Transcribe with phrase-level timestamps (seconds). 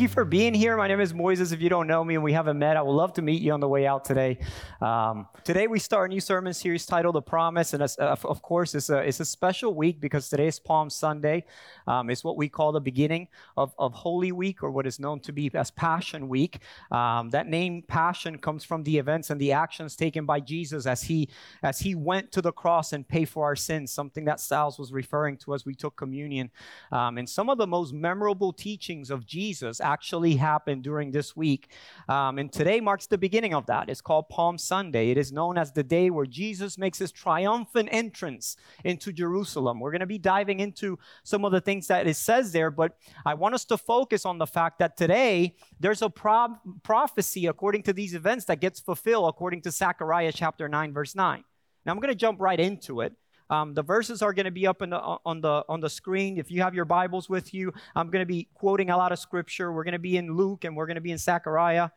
[0.00, 0.78] Thank you for being here.
[0.78, 1.52] My name is Moises.
[1.52, 3.52] If you don't know me and we haven't met, I would love to meet you
[3.52, 4.38] on the way out today.
[4.80, 8.74] Um, today we start a new sermon series titled "The Promise," and uh, of course,
[8.74, 11.44] it's a it's a special week because today is Palm Sunday.
[11.86, 15.20] Um, it's what we call the beginning of, of Holy Week, or what is known
[15.20, 16.60] to be as Passion Week.
[16.90, 21.02] Um, that name Passion comes from the events and the actions taken by Jesus as
[21.02, 21.28] he
[21.62, 23.92] as he went to the cross and paid for our sins.
[23.92, 26.50] Something that Sal's was referring to as we took communion.
[26.90, 31.70] Um, and some of the most memorable teachings of Jesus actually happened during this week.
[32.08, 33.88] Um, and today marks the beginning of that.
[33.88, 35.10] It's called Palm Sunday.
[35.10, 39.80] It is known as the day where Jesus makes his triumphant entrance into Jerusalem.
[39.80, 42.96] We're going to be diving into some of the things that it says there, but
[43.26, 47.82] I want us to focus on the fact that today there's a pro- prophecy according
[47.84, 51.44] to these events that gets fulfilled according to Zechariah chapter 9, verse 9.
[51.84, 53.14] Now I'm going to jump right into it.
[53.50, 56.38] Um, the verses are going to be up the, on, the, on the screen.
[56.38, 59.18] If you have your Bibles with you, I'm going to be quoting a lot of
[59.18, 59.72] scripture.
[59.72, 61.90] We're going to be in Luke and we're going to be in Zechariah.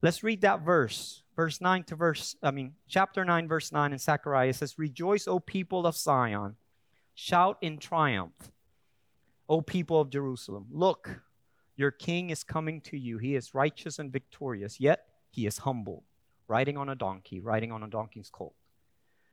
[0.00, 3.98] Let's read that verse, verse 9 to verse, I mean, chapter 9, verse 9 in
[3.98, 4.48] Zechariah.
[4.48, 6.56] It says, Rejoice, O people of Zion.
[7.14, 8.50] Shout in triumph,
[9.48, 10.66] O people of Jerusalem.
[10.70, 11.20] Look,
[11.76, 13.18] your king is coming to you.
[13.18, 16.04] He is righteous and victorious, yet he is humble,
[16.46, 18.54] riding on a donkey, riding on a donkey's colt.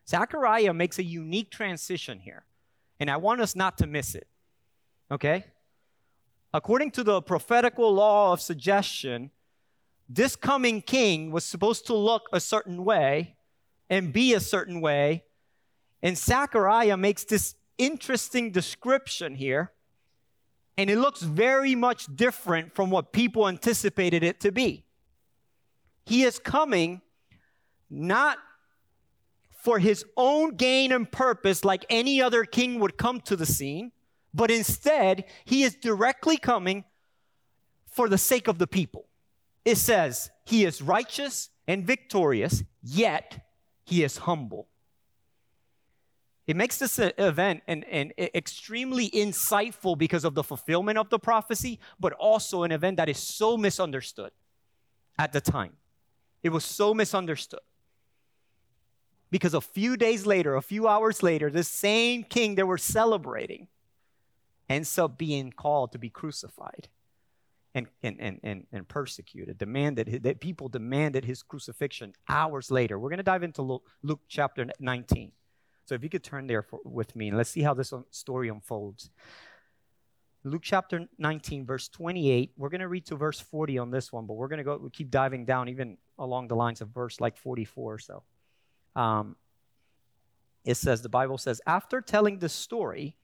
[0.07, 2.45] Zechariah makes a unique transition here,
[2.99, 4.27] and I want us not to miss it.
[5.09, 5.45] Okay?
[6.53, 9.31] According to the prophetical law of suggestion,
[10.07, 13.35] this coming king was supposed to look a certain way
[13.89, 15.23] and be a certain way.
[16.01, 19.71] And Zechariah makes this interesting description here,
[20.77, 24.85] and it looks very much different from what people anticipated it to be.
[26.05, 27.01] He is coming
[27.89, 28.37] not
[29.65, 33.91] for his own gain and purpose, like any other king would come to the scene,
[34.31, 36.83] but instead, he is directly coming
[37.87, 39.07] for the sake of the people.
[39.65, 43.43] It says, He is righteous and victorious, yet
[43.83, 44.67] he is humble.
[46.45, 51.79] It makes this event an, an extremely insightful because of the fulfillment of the prophecy,
[51.99, 54.29] but also an event that is so misunderstood
[55.17, 55.73] at the time.
[56.43, 57.61] It was so misunderstood.
[59.35, 63.67] Because a few days later, a few hours later, the same king they were celebrating
[64.69, 66.87] ends up being called to be crucified
[67.73, 72.97] and, and, and, and, and persecuted, demanded that people demanded his crucifixion hours later.
[72.97, 75.33] We're going to dive into Luke, Luke chapter 19.
[75.83, 78.05] So if you could turn there for, with me and let's see how this um,
[78.11, 79.09] story unfolds.
[80.45, 82.53] Luke chapter 19, verse 28.
[82.55, 84.77] We're going to read to verse 40 on this one, but we're going to go
[84.77, 88.23] we keep diving down even along the lines of verse like 44 or so
[88.95, 89.35] um,
[90.63, 93.15] it says, the Bible says, after telling this story,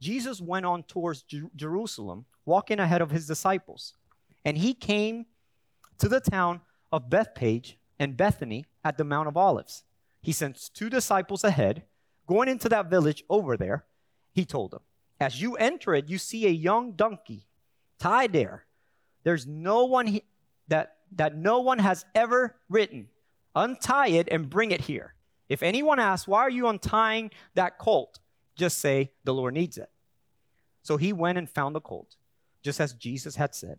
[0.00, 3.94] Jesus went on towards Jer- Jerusalem, walking ahead of his disciples.
[4.44, 5.26] And he came
[5.98, 6.60] to the town
[6.92, 9.84] of Bethphage and Bethany at the Mount of Olives.
[10.22, 11.82] He sent two disciples ahead.
[12.26, 13.84] Going into that village over there,
[14.32, 14.80] he told them,
[15.18, 17.46] As you enter it, you see a young donkey
[17.98, 18.64] tied there.
[19.24, 20.24] There's no one he-
[20.68, 23.08] that, that no one has ever ridden
[23.54, 25.14] untie it and bring it here.
[25.48, 28.20] If anyone asks, Why are you untying that colt?
[28.56, 29.90] Just say, The Lord needs it.
[30.82, 32.16] So he went and found the colt,
[32.62, 33.78] just as Jesus had said.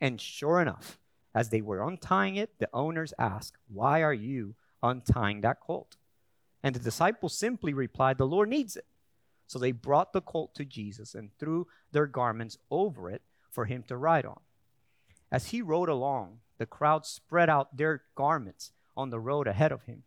[0.00, 0.98] And sure enough,
[1.34, 5.96] as they were untying it, the owners asked, Why are you untying that colt?
[6.62, 8.86] And the disciples simply replied, The Lord needs it.
[9.46, 13.84] So they brought the colt to Jesus and threw their garments over it for him
[13.84, 14.40] to ride on.
[15.30, 19.82] As he rode along, the crowd spread out their garments on the road ahead of
[19.82, 20.02] him.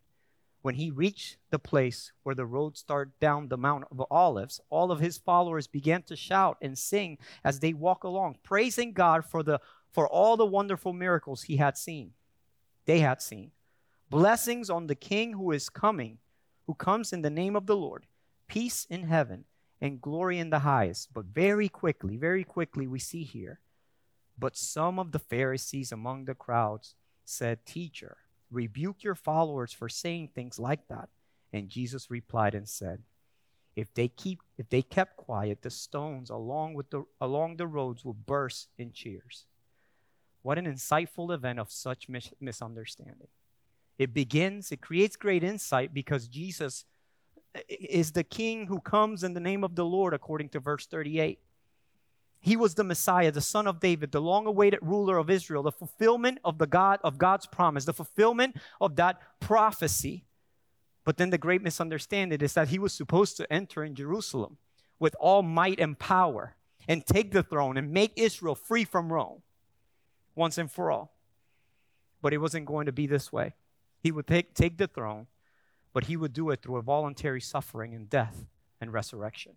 [0.61, 4.91] When he reached the place where the road started down the Mount of Olives, all
[4.91, 9.41] of his followers began to shout and sing as they walk along, praising God for,
[9.41, 12.11] the, for all the wonderful miracles he had seen.
[12.85, 13.51] They had seen.
[14.09, 16.17] Blessings on the King who is coming,
[16.67, 18.05] who comes in the name of the Lord.
[18.47, 19.45] Peace in heaven
[19.79, 21.13] and glory in the highest.
[21.13, 23.59] But very quickly, very quickly, we see here.
[24.37, 26.95] But some of the Pharisees among the crowds
[27.25, 28.17] said, Teacher,
[28.51, 31.09] Rebuke your followers for saying things like that.
[31.53, 33.03] And Jesus replied and said,
[33.75, 38.03] if they keep if they kept quiet, the stones along with the along the roads
[38.03, 39.45] will burst in cheers.
[40.41, 43.27] What an insightful event of such mis- misunderstanding.
[43.97, 46.85] It begins, it creates great insight because Jesus
[47.55, 50.85] uh, is the king who comes in the name of the Lord, according to verse
[50.85, 51.39] 38.
[52.41, 56.39] He was the Messiah, the son of David, the long-awaited ruler of Israel, the fulfillment
[56.43, 60.25] of the God of God's promise, the fulfillment of that prophecy.
[61.03, 64.57] But then the great misunderstanding is that he was supposed to enter in Jerusalem
[64.99, 66.55] with all might and power.
[66.89, 69.43] and take the throne and make Israel free from Rome
[70.35, 71.13] once and for all.
[72.19, 73.53] But it wasn't going to be this way.
[74.01, 75.27] He would take, take the throne,
[75.93, 78.45] but he would do it through a voluntary suffering and death
[78.81, 79.53] and resurrection.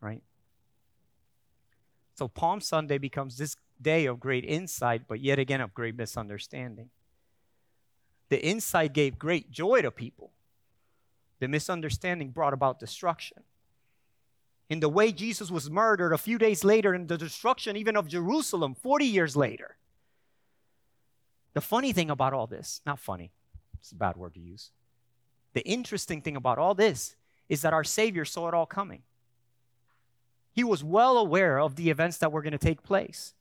[0.00, 0.22] Right?
[2.20, 6.90] So Palm Sunday becomes this day of great insight, but yet again of great misunderstanding.
[8.28, 10.30] The insight gave great joy to people.
[11.38, 13.38] The misunderstanding brought about destruction.
[14.68, 18.06] In the way Jesus was murdered a few days later, and the destruction even of
[18.06, 19.78] Jerusalem 40 years later.
[21.54, 23.30] The funny thing about all this, not funny,
[23.78, 24.72] it's a bad word to use.
[25.54, 27.16] The interesting thing about all this
[27.48, 29.04] is that our Savior saw it all coming.
[30.52, 33.34] He was well aware of the events that were going to take place.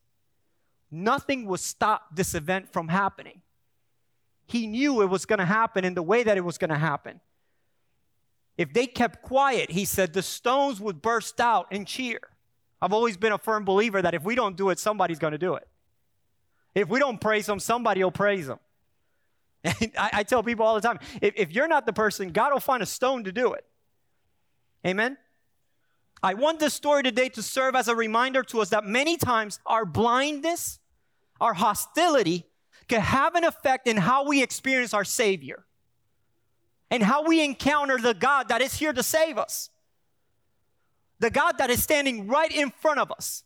[0.92, 3.42] Nothing would stop this event from happening.
[4.46, 6.78] He knew it was going to happen in the way that it was going to
[6.78, 7.20] happen.
[8.58, 12.20] If they kept quiet, he said, the stones would burst out and cheer.
[12.82, 15.38] I've always been a firm believer that if we don't do it, somebody's going to
[15.38, 15.68] do it.
[16.76, 18.60] If we don't praise them, somebody will praise them.
[19.64, 22.54] And I, I, tell people all the time if, if you're not the person, God
[22.54, 23.66] will find a stone to do it.
[24.88, 25.18] Amen?
[26.22, 29.60] I want this story today to serve as a reminder to us that many times
[29.66, 30.80] our blindness,
[31.40, 32.46] our hostility,
[32.88, 35.66] can have an effect in how we experience our Savior
[36.92, 39.70] and how we encounter the God that is here to save us.
[41.20, 43.44] The God that is standing right in front of us,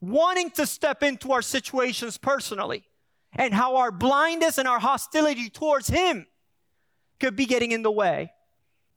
[0.00, 2.84] wanting to step into our situations personally,
[3.32, 6.26] and how our blindness and our hostility towards Him
[7.18, 8.32] could be getting in the way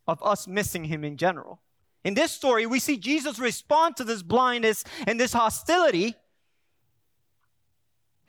[0.08, 1.60] of us missing Him in general.
[2.04, 6.16] In this story, we see Jesus respond to this blindness and this hostility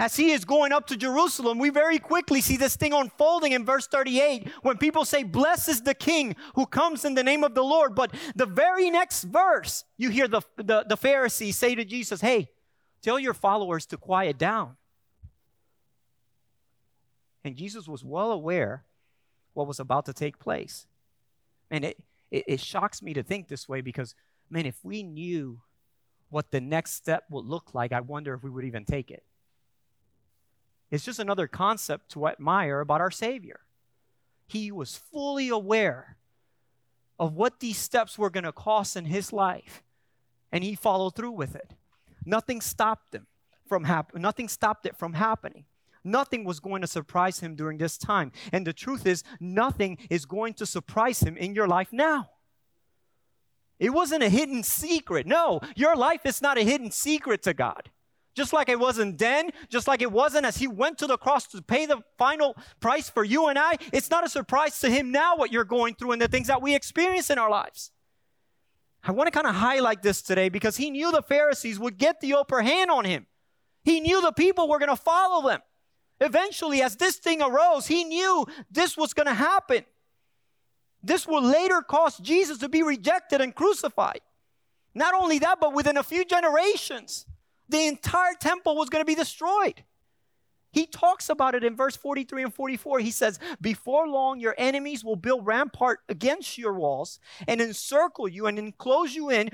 [0.01, 3.67] as he is going up to Jerusalem, we very quickly see this thing unfolding in
[3.67, 7.55] verse 38 when people say, Blessed is the King who comes in the name of
[7.55, 7.95] the Lord.
[7.95, 12.49] But the very next verse, you hear the, the, the Pharisees say to Jesus, Hey,
[13.03, 14.79] tell your followers to quiet down.
[17.45, 18.85] And Jesus was well aware
[19.53, 20.87] what was about to take place.
[21.71, 21.99] And it,
[22.31, 24.15] it, it shocks me to think this way because,
[24.49, 25.61] man, if we knew
[26.29, 29.25] what the next step would look like, I wonder if we would even take it.
[30.91, 33.61] It's just another concept to admire about our Savior.
[34.47, 36.17] He was fully aware
[37.19, 39.83] of what these steps were going to cost in his life,
[40.51, 41.75] and he followed through with it.
[42.25, 43.27] Nothing stopped him
[43.69, 45.65] from hap- nothing stopped it from happening.
[46.05, 48.33] Nothing was going to surprise him during this time.
[48.53, 52.31] And the truth is, nothing is going to surprise him in your life now.
[53.79, 55.27] It wasn't a hidden secret.
[55.27, 57.91] No, your life is not a hidden secret to God.
[58.35, 61.47] Just like it wasn't then, just like it wasn't as he went to the cross
[61.49, 65.11] to pay the final price for you and I, it's not a surprise to him
[65.11, 67.91] now what you're going through and the things that we experience in our lives.
[69.03, 72.21] I want to kind of highlight this today because he knew the Pharisees would get
[72.21, 73.27] the upper hand on him.
[73.83, 75.61] He knew the people were going to follow them.
[76.21, 79.85] Eventually, as this thing arose, he knew this was going to happen.
[81.03, 84.21] This will later cause Jesus to be rejected and crucified.
[84.95, 87.27] Not only that, but within a few generations,
[87.69, 89.83] the entire temple was going to be destroyed.
[90.73, 93.01] He talks about it in verse 43 and 44.
[93.01, 97.19] He says, Before long, your enemies will build rampart against your walls
[97.49, 99.51] and encircle you and enclose you in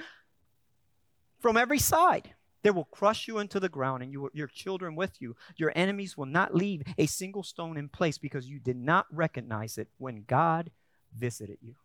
[1.41, 2.35] from every side.
[2.67, 5.37] They will crush you into the ground and you, your children with you.
[5.55, 9.79] Your enemies will not leave a single stone in place because you did not recognize
[9.79, 10.73] it when God
[11.17, 11.77] visited you.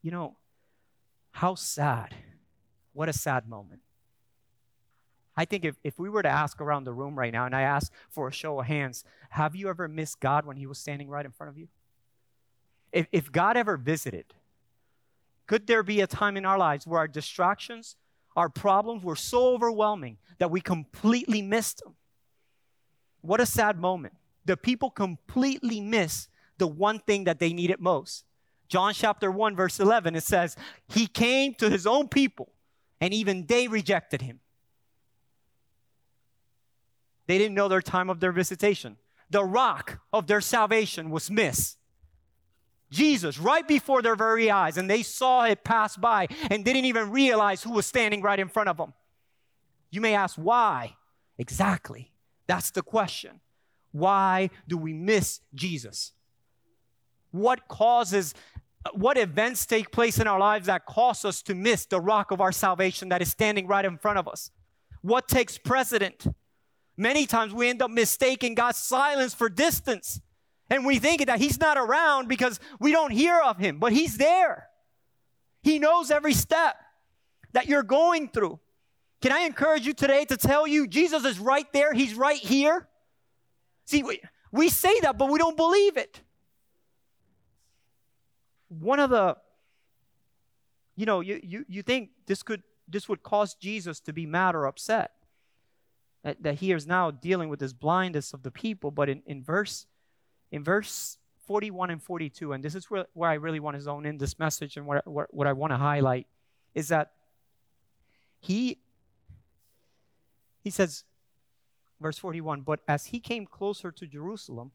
[0.00, 0.36] You know,
[1.32, 2.14] how sad.
[2.94, 3.82] What a sad moment.
[5.36, 7.60] I think if, if we were to ask around the room right now, and I
[7.60, 11.10] ask for a show of hands, have you ever missed God when He was standing
[11.10, 11.68] right in front of you?
[12.92, 14.32] If, if God ever visited,
[15.46, 17.96] could there be a time in our lives where our distractions,
[18.36, 21.94] our problems were so overwhelming that we completely missed Him?
[23.20, 24.14] What a sad moment.
[24.44, 28.24] The people completely miss the one thing that they needed most.
[28.68, 30.56] John chapter 1, verse 11, it says,
[30.88, 32.52] He came to His own people,
[33.00, 34.40] and even they rejected Him.
[37.26, 38.96] They didn't know their time of their visitation.
[39.30, 41.78] The rock of their salvation was missed.
[42.92, 47.10] Jesus right before their very eyes, and they saw it pass by and didn't even
[47.10, 48.92] realize who was standing right in front of them.
[49.90, 50.94] You may ask, why?
[51.38, 52.12] Exactly.
[52.46, 53.40] That's the question.
[53.92, 56.12] Why do we miss Jesus?
[57.30, 58.34] What causes,
[58.92, 62.40] what events take place in our lives that cause us to miss the rock of
[62.40, 64.50] our salvation that is standing right in front of us?
[65.00, 66.26] What takes precedent?
[66.96, 70.20] Many times we end up mistaking God's silence for distance.
[70.72, 74.16] And we think that He's not around because we don't hear of Him, but He's
[74.16, 74.68] there.
[75.62, 76.76] He knows every step.
[77.52, 78.58] that you're going through.
[79.20, 81.92] Can I encourage you today to tell you Jesus is right there?
[81.92, 82.88] He's right here.
[83.84, 86.22] See, we, we say that, but we don't believe it.
[88.68, 89.36] One of the,
[90.96, 94.54] you know, you, you, you think this could this would cause Jesus to be mad
[94.54, 95.10] or upset
[96.24, 98.90] that, that he is now dealing with this blindness of the people.
[98.90, 99.86] But in, in verse
[100.52, 104.06] in verse 41 and 42, and this is where, where I really want to zone
[104.06, 106.28] in this message and what, what, what I want to highlight,
[106.74, 107.10] is that
[108.38, 108.78] he
[110.62, 111.02] he says,
[112.00, 114.70] verse 41, but as he came closer to Jerusalem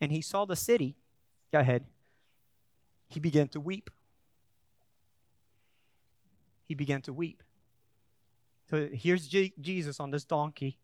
[0.00, 0.94] and he saw the city,
[1.50, 1.84] go ahead,
[3.08, 3.90] he began to weep.
[6.68, 7.42] He began to weep.
[8.70, 10.78] So here's Jesus on this donkey,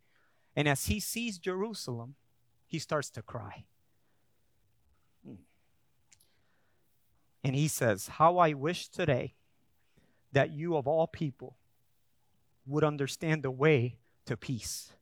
[0.56, 2.16] and as he sees Jerusalem,
[2.66, 3.64] he starts to cry.
[7.42, 9.34] And he says, How I wish today
[10.32, 11.56] that you, of all people,
[12.66, 14.92] would understand the way to peace.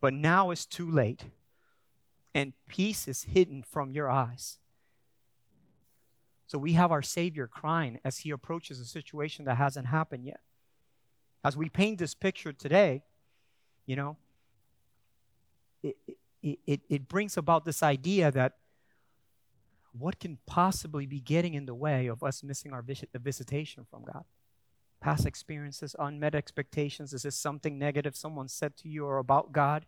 [0.00, 1.24] But now it's too late,
[2.34, 4.58] and peace is hidden from your eyes.
[6.46, 10.40] So we have our Savior crying as he approaches a situation that hasn't happened yet.
[11.42, 13.02] As we paint this picture today,
[13.86, 14.16] you know,
[15.82, 15.96] it,
[16.42, 18.54] it, it, brings about this idea that
[19.96, 24.04] what can possibly be getting in the way of us missing our the visitation from
[24.04, 24.24] God?
[25.00, 27.12] Past experiences, unmet expectations.
[27.12, 29.86] Is this something negative someone said to you or about God?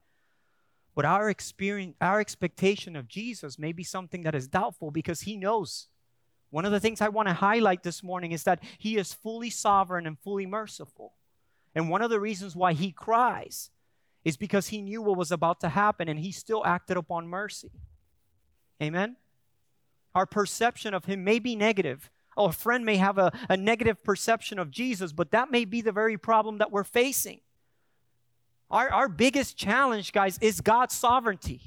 [0.94, 5.36] But our experience, our expectation of Jesus may be something that is doubtful because He
[5.36, 5.88] knows.
[6.50, 9.50] One of the things I want to highlight this morning is that He is fully
[9.50, 11.14] sovereign and fully merciful.
[11.74, 13.70] And one of the reasons why He cries
[14.24, 17.72] is because He knew what was about to happen and He still acted upon mercy.
[18.82, 19.16] Amen?
[20.16, 22.10] Our perception of him may be negative.
[22.38, 25.82] Oh, a friend may have a, a negative perception of Jesus, but that may be
[25.82, 27.40] the very problem that we're facing.
[28.70, 31.60] Our, our biggest challenge, guys, is God's sovereignty.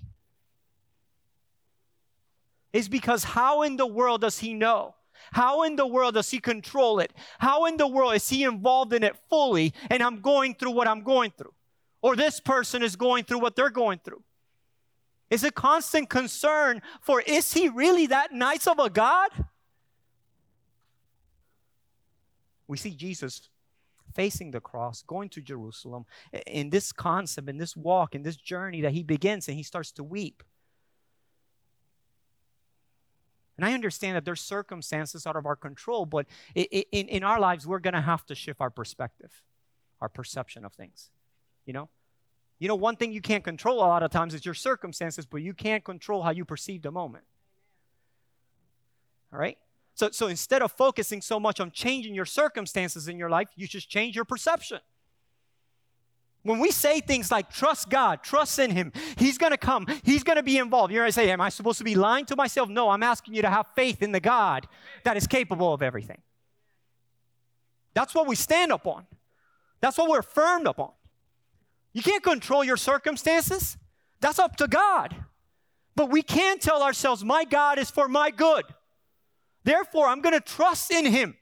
[2.74, 4.96] Is because how in the world does He know?
[5.32, 7.14] How in the world does He control it?
[7.38, 10.88] How in the world is He involved in it fully and I'm going through what
[10.88, 11.54] I'm going through?
[12.02, 14.24] Or this person is going through what they're going through?
[15.30, 19.30] Is a constant concern for is he really that nice of a God?
[22.68, 23.50] We see Jesus
[24.14, 26.06] facing the cross, going to Jerusalem,
[26.48, 29.92] in this concept, in this walk, in this journey that he begins, and he starts
[29.94, 30.44] to weep.
[33.58, 37.68] And I understand that there's circumstances out of our control, but in, in our lives,
[37.68, 39.42] we're going to have to shift our perspective,
[40.00, 41.10] our perception of things.
[41.66, 41.90] You know?
[42.60, 45.42] You know, one thing you can't control a lot of times is your circumstances, but
[45.42, 47.24] you can't control how you perceive the moment.
[49.32, 49.58] All right?
[49.96, 53.68] So, so instead of focusing so much on changing your circumstances in your life, you
[53.68, 54.80] just change your perception.
[56.44, 60.44] When we say things like trust God, trust in Him, He's gonna come, He's gonna
[60.44, 60.94] be involved.
[60.94, 62.70] You're gonna say, Am I supposed to be lying to myself?
[62.70, 64.68] No, I'm asking you to have faith in the God
[65.04, 66.22] that is capable of everything.
[67.94, 69.06] That's what we stand upon.
[69.82, 70.92] That's what we're affirmed upon.
[71.94, 73.78] You can't control your circumstances.
[74.22, 75.16] That's up to God.
[75.96, 78.66] But we can tell ourselves, my God is for my good.
[79.64, 81.36] Therefore, I'm going to trust in Him.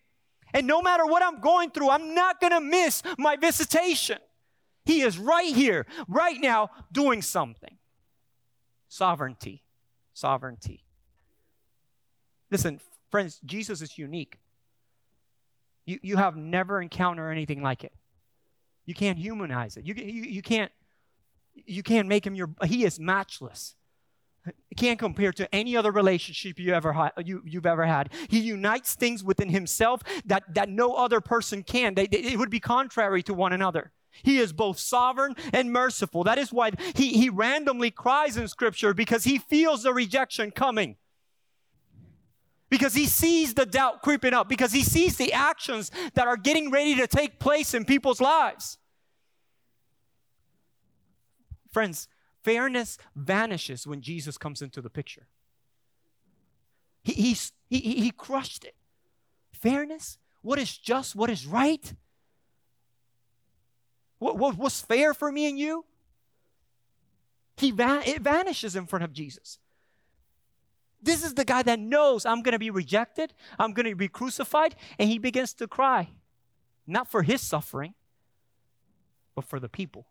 [0.54, 4.18] And no matter what I'm going through, I'm not going to miss my visitation.
[4.86, 7.77] He is right here, right now, doing something.
[8.88, 9.63] Sovereignty.
[10.13, 10.84] Sovereignty.
[12.50, 12.80] Listen,
[13.12, 14.39] friends, Jesus is unique.
[15.86, 17.94] You, you have never encountered anything like it.
[18.88, 19.86] You can't humanize it.
[19.86, 20.72] You, you, you can't
[21.53, 23.75] you can't make him your he is matchless.
[24.77, 28.13] Can't compare to any other relationship you ever had, you, you've ever had.
[28.29, 31.96] He unites things within himself that, that no other person can.
[31.96, 33.91] They, they, it would be contrary to one another.
[34.24, 36.24] He is both sovereign and merciful.
[36.24, 40.96] That is why he, he randomly cries in Scripture because he feels the rejection coming
[42.70, 46.70] because he sees the doubt creeping up, because he sees the actions that are getting
[46.72, 48.78] ready to take place in people's lives.
[51.72, 52.08] Friends,
[52.44, 55.28] fairness vanishes when Jesus comes into the picture.
[57.04, 57.38] He, he,
[57.70, 58.76] he, he crushed it.
[59.54, 61.94] Fairness, what is just, what is right,
[64.20, 65.86] what, what what's fair for me and you,
[67.58, 69.60] he va- it vanishes in front of Jesus.
[71.01, 74.08] This is the guy that knows I'm going to be rejected, I'm going to be
[74.08, 76.10] crucified, and he begins to cry.
[76.86, 77.94] Not for his suffering,
[79.36, 80.08] but for the people,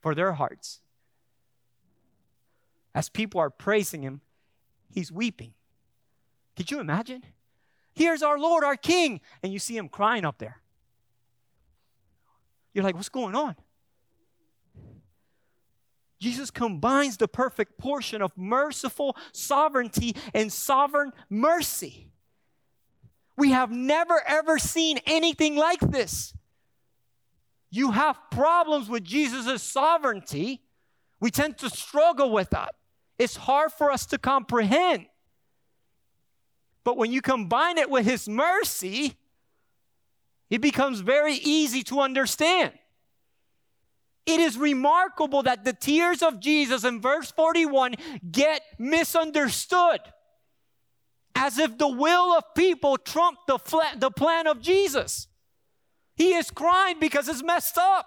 [0.00, 0.80] for their hearts.
[2.94, 4.22] As people are praising him,
[4.90, 5.52] he's weeping.
[6.56, 7.22] Could you imagine?
[7.94, 9.20] Here's our Lord, our King.
[9.42, 10.60] And you see him crying up there.
[12.72, 13.56] You're like, What's going on?
[16.20, 22.10] Jesus combines the perfect portion of merciful sovereignty and sovereign mercy.
[23.36, 26.34] We have never ever seen anything like this.
[27.70, 30.62] You have problems with Jesus' sovereignty.
[31.20, 32.74] We tend to struggle with that.
[33.18, 35.06] It's hard for us to comprehend.
[36.82, 39.16] But when you combine it with His mercy,
[40.50, 42.72] it becomes very easy to understand.
[44.28, 47.94] It is remarkable that the tears of Jesus in verse 41
[48.30, 50.00] get misunderstood
[51.34, 53.58] as if the will of people trumped the,
[53.96, 55.28] the plan of Jesus.
[56.14, 58.04] He is crying because it's messed up.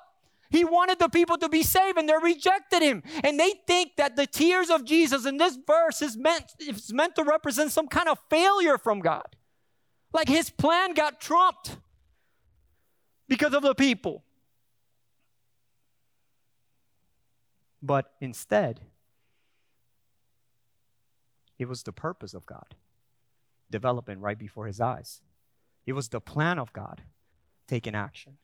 [0.52, 3.02] He wanted the people to be saved and they rejected him.
[3.24, 7.16] And they think that the tears of Jesus in this verse is meant, is meant
[7.16, 9.26] to represent some kind of failure from God.
[10.14, 11.78] Like his plan got trumped
[13.28, 14.24] because of the people.
[17.82, 18.82] But instead,
[21.58, 22.76] it was the purpose of God
[23.70, 25.22] developing right before his eyes.
[25.86, 27.02] It was the plan of God
[27.68, 28.38] taking action.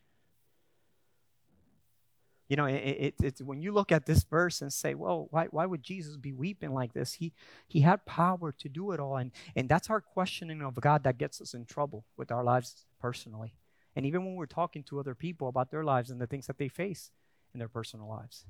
[2.48, 5.48] You know, it, it, it's when you look at this verse and say, well, why,
[5.51, 7.13] why would Jesus be weeping like this?
[7.13, 7.34] He,
[7.67, 9.17] he had power to do it all.
[9.17, 12.86] And, and that's our questioning of God that gets us in trouble with our lives
[13.01, 13.53] personally.
[13.96, 16.58] And even when we're talking to other people about their lives and the things that
[16.58, 17.12] they face
[17.53, 18.46] in their personal lives.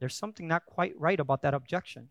[0.00, 2.08] There's something not quite right about that objection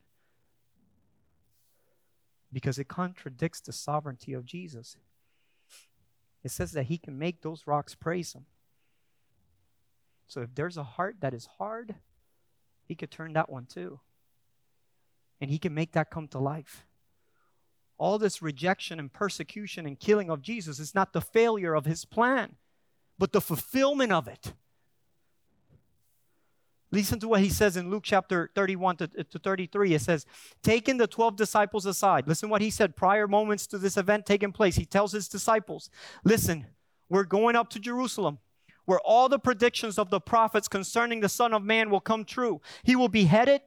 [2.53, 4.95] because it contradicts the sovereignty of Jesus.
[6.43, 8.45] It says that he can make those rocks praise him.
[10.27, 11.95] So if there's a heart that is hard,
[12.85, 13.99] he could turn that one too.
[15.41, 16.85] And he can make that come to life.
[17.97, 22.05] All this rejection and persecution and killing of Jesus is not the failure of his
[22.05, 22.55] plan,
[23.17, 24.53] but the fulfillment of it.
[26.91, 29.93] Listen to what he says in Luke chapter 31 to, to 33.
[29.93, 30.25] It says,
[30.63, 34.51] Taking the 12 disciples aside, listen what he said prior moments to this event taking
[34.51, 34.75] place.
[34.75, 35.89] He tells his disciples,
[36.23, 36.65] Listen,
[37.07, 38.39] we're going up to Jerusalem
[38.85, 42.59] where all the predictions of the prophets concerning the Son of Man will come true.
[42.83, 43.61] He will be headed,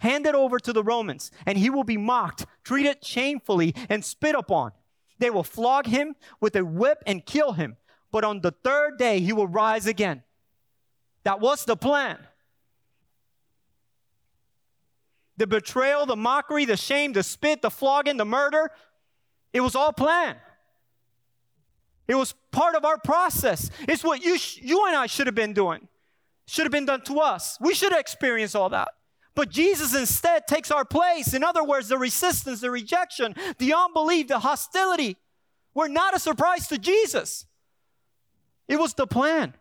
[0.00, 4.72] handed over to the Romans, and he will be mocked, treated shamefully, and spit upon.
[5.18, 7.78] They will flog him with a whip and kill him.
[8.12, 10.22] But on the third day, he will rise again.
[11.24, 12.18] That was the plan
[15.38, 18.70] the betrayal, the mockery, the shame, the spit, the flogging, the murder.
[19.52, 20.38] It was all planned.
[22.06, 23.70] It was part of our process.
[23.88, 25.88] It's what you, sh- you and I should have been doing.
[26.46, 27.56] Should have been done to us.
[27.60, 28.88] We should have experienced all that.
[29.34, 31.32] But Jesus instead takes our place.
[31.32, 35.16] In other words, the resistance, the rejection, the unbelief, the hostility
[35.74, 37.46] were not a surprise to Jesus.
[38.66, 39.54] It was the plan.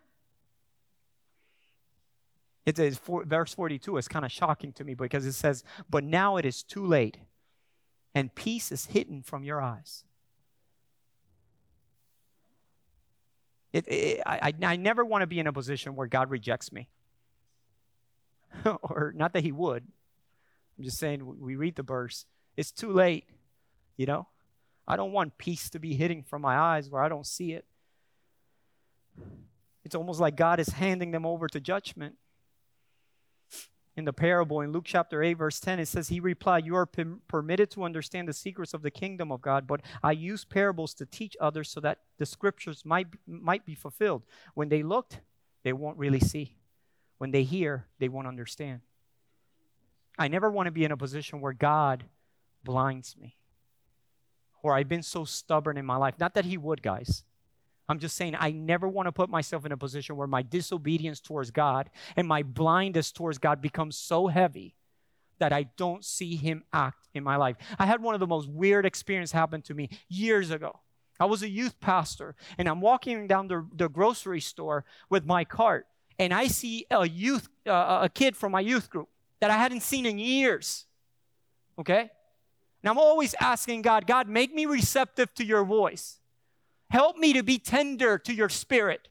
[2.67, 6.03] It is for, verse 42 is kind of shocking to me because it says, But
[6.03, 7.17] now it is too late,
[8.13, 10.03] and peace is hidden from your eyes.
[13.71, 16.89] It, it, I, I never want to be in a position where God rejects me.
[18.65, 19.87] or not that He would.
[20.77, 22.25] I'm just saying, we read the verse.
[22.57, 23.29] It's too late,
[23.95, 24.27] you know?
[24.85, 27.65] I don't want peace to be hidden from my eyes where I don't see it.
[29.85, 32.15] It's almost like God is handing them over to judgment
[33.97, 36.85] in the parable in Luke chapter 8, verse 10, it says, He replied, You are
[36.85, 41.05] permitted to understand the secrets of the kingdom of God, but I use parables to
[41.05, 44.23] teach others so that the scriptures might, might be fulfilled.
[44.53, 45.19] When they looked,
[45.63, 46.55] they won't really see.
[47.17, 48.81] When they hear, they won't understand.
[50.17, 52.05] I never want to be in a position where God
[52.63, 53.35] blinds me
[54.61, 56.15] or I've been so stubborn in my life.
[56.19, 57.23] Not that He would, guys.
[57.89, 61.21] I'm just saying, I never want to put myself in a position where my disobedience
[61.21, 64.75] towards God and my blindness towards God becomes so heavy
[65.39, 67.55] that I don't see Him act in my life.
[67.79, 70.79] I had one of the most weird experiences happen to me years ago.
[71.19, 75.45] I was a youth pastor, and I'm walking down the, the grocery store with my
[75.45, 75.87] cart,
[76.19, 79.81] and I see a youth, uh, a kid from my youth group that I hadn't
[79.81, 80.85] seen in years.
[81.79, 82.09] Okay?
[82.83, 86.19] And I'm always asking God, God, make me receptive to your voice.
[86.89, 89.09] Help me to be tender to your spirit.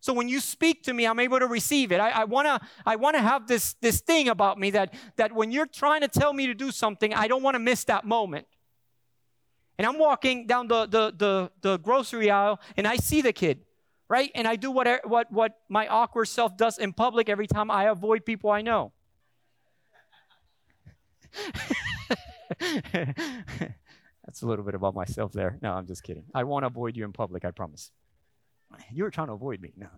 [0.00, 1.98] So when you speak to me, I'm able to receive it.
[1.98, 5.66] I, I wanna, I wanna have this, this thing about me that, that when you're
[5.66, 8.46] trying to tell me to do something, I don't want to miss that moment.
[9.78, 13.64] And I'm walking down the, the, the, the grocery aisle and I see the kid,
[14.08, 14.30] right?
[14.34, 17.84] And I do what, what, what my awkward self does in public every time I
[17.84, 18.92] avoid people I know.
[24.26, 25.58] That's a little bit about myself there.
[25.62, 26.24] No, I'm just kidding.
[26.34, 27.92] I won't avoid you in public, I promise.
[28.92, 29.72] You were trying to avoid me.
[29.76, 29.88] No,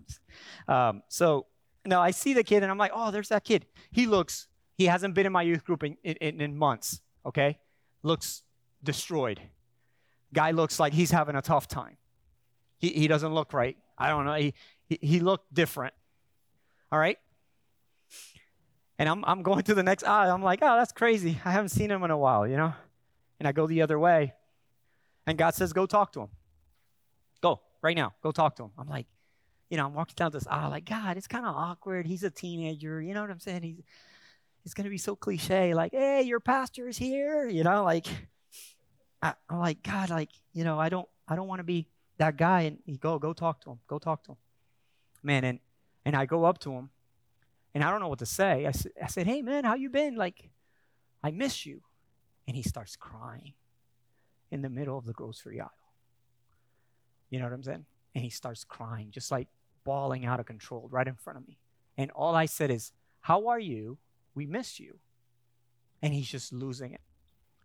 [0.72, 1.46] um, so
[1.86, 3.66] no, I see the kid and I'm like, oh, there's that kid.
[3.90, 7.58] He looks, he hasn't been in my youth group in, in, in months, okay?
[8.02, 8.42] Looks
[8.84, 9.40] destroyed.
[10.34, 11.96] Guy looks like he's having a tough time.
[12.78, 13.76] He, he doesn't look right.
[13.96, 14.34] I don't know.
[14.34, 14.52] He,
[14.86, 15.94] he, he looked different.
[16.92, 17.18] All right?
[18.98, 20.34] And I'm, I'm going to the next aisle.
[20.34, 21.40] I'm like, oh, that's crazy.
[21.44, 22.74] I haven't seen him in a while, you know?
[23.38, 24.34] And I go the other way.
[25.26, 26.28] And God says, go talk to him.
[27.40, 28.14] Go, right now.
[28.22, 28.70] Go talk to him.
[28.78, 29.06] I'm like,
[29.70, 32.06] you know, I'm walking down this aisle, like, God, it's kind of awkward.
[32.06, 33.02] He's a teenager.
[33.02, 33.62] You know what I'm saying?
[33.62, 33.82] He's,
[34.64, 35.74] it's to be so cliche.
[35.74, 37.48] Like, hey, your pastor is here.
[37.48, 38.06] You know, like,
[39.22, 42.36] I, I'm like, God, like, you know, I don't, I don't want to be that
[42.36, 42.62] guy.
[42.62, 43.78] And he go, go talk to him.
[43.86, 44.36] Go talk to him.
[45.22, 45.58] Man, and,
[46.04, 46.90] and I go up to him
[47.74, 48.66] and I don't know what to say.
[48.66, 48.72] I,
[49.02, 50.16] I said, Hey, man, how you been?
[50.16, 50.50] Like,
[51.22, 51.82] I miss you.
[52.48, 53.52] And he starts crying
[54.50, 55.70] in the middle of the grocery aisle.
[57.30, 57.84] You know what I'm saying?
[58.16, 59.46] And he starts crying, just like
[59.84, 61.58] bawling out of control right in front of me.
[61.96, 63.98] And all I said is, How are you?
[64.34, 64.98] We miss you.
[66.02, 67.00] And he's just losing it.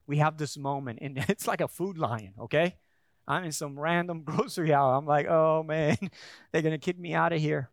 [0.06, 2.76] We have this moment, and it's like a food lion, okay?
[3.28, 4.98] I'm in some random grocery aisle.
[4.98, 5.98] I'm like, oh man,
[6.52, 7.72] they're going to kick me out of here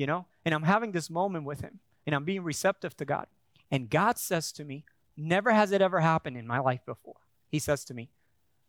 [0.00, 0.24] you know?
[0.46, 3.26] And I'm having this moment with him and I'm being receptive to God.
[3.70, 4.86] And God says to me,
[5.22, 7.16] Never has it ever happened in my life before.
[7.50, 8.08] He says to me,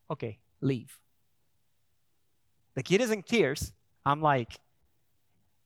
[0.10, 1.00] Okay, leave.
[2.76, 3.72] The kid is in tears.
[4.06, 4.60] I'm like,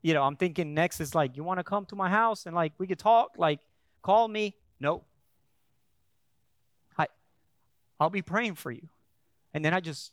[0.03, 2.55] you know, I'm thinking next is like, you want to come to my house and
[2.55, 3.61] like we could talk, like
[4.03, 4.55] call me.
[4.79, 5.03] No.
[6.95, 7.07] I
[7.99, 8.87] I'll be praying for you.
[9.55, 10.11] And then I just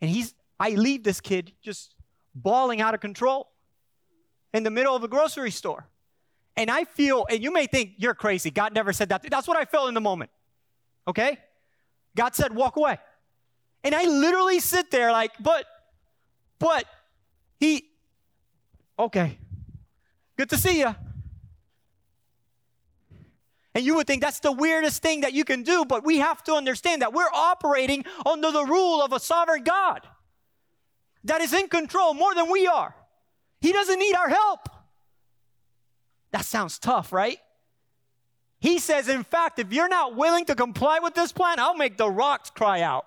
[0.00, 1.94] and he's I leave this kid just
[2.34, 3.52] bawling out of control
[4.52, 5.86] in the middle of a grocery store.
[6.58, 8.50] And I feel, and you may think you're crazy.
[8.50, 9.22] God never said that.
[9.30, 10.30] That's what I felt in the moment.
[11.06, 11.38] Okay?
[12.16, 12.98] God said, walk away.
[13.84, 15.64] And I literally sit there like, but,
[16.58, 16.84] but,
[17.60, 17.84] he,
[18.98, 19.38] okay,
[20.36, 20.92] good to see you.
[23.72, 26.42] And you would think that's the weirdest thing that you can do, but we have
[26.44, 30.00] to understand that we're operating under the rule of a sovereign God
[31.22, 32.96] that is in control more than we are.
[33.60, 34.68] He doesn't need our help.
[36.30, 37.38] That sounds tough, right?
[38.60, 41.96] He says, in fact, if you're not willing to comply with this plan, I'll make
[41.96, 43.06] the rocks cry out.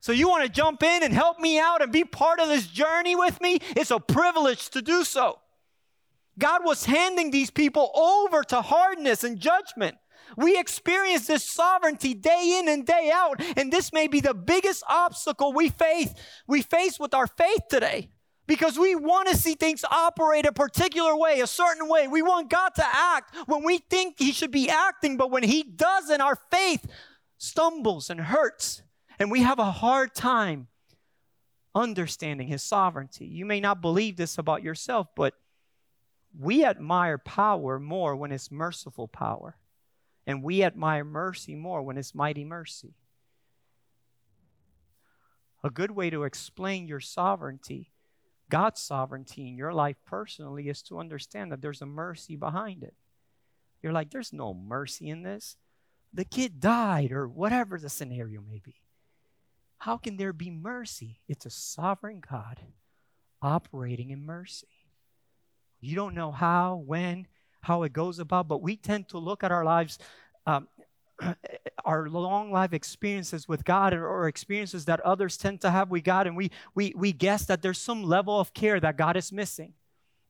[0.00, 2.66] So you want to jump in and help me out and be part of this
[2.66, 3.58] journey with me?
[3.76, 5.40] It's a privilege to do so.
[6.38, 9.96] God was handing these people over to hardness and judgment.
[10.36, 14.84] We experience this sovereignty day in and day out, and this may be the biggest
[14.88, 16.12] obstacle we face
[16.46, 18.10] we face with our faith today.
[18.46, 22.06] Because we want to see things operate a particular way, a certain way.
[22.06, 25.62] We want God to act when we think He should be acting, but when He
[25.62, 26.86] doesn't, our faith
[27.38, 28.82] stumbles and hurts.
[29.18, 30.68] And we have a hard time
[31.74, 33.26] understanding His sovereignty.
[33.26, 35.34] You may not believe this about yourself, but
[36.38, 39.56] we admire power more when it's merciful power.
[40.26, 42.94] And we admire mercy more when it's mighty mercy.
[45.62, 47.90] A good way to explain your sovereignty,
[48.48, 52.94] God's sovereignty in your life personally, is to understand that there's a mercy behind it.
[53.82, 55.56] You're like, there's no mercy in this.
[56.12, 58.76] The kid died, or whatever the scenario may be.
[59.78, 61.20] How can there be mercy?
[61.28, 62.60] It's a sovereign God
[63.42, 64.68] operating in mercy.
[65.80, 67.26] You don't know how, when,
[67.60, 69.98] how it goes about, but we tend to look at our lives,
[70.46, 70.68] um,
[71.84, 76.26] our long life experiences with God or experiences that others tend to have with God,
[76.26, 79.74] and we, we, we guess that there's some level of care that God is missing.